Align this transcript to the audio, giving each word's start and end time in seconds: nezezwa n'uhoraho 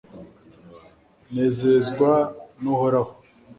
nezezwa 1.33 2.11
n'uhoraho 2.61 3.11